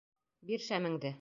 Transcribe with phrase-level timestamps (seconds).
[0.51, 1.17] —Бир шәмеңде.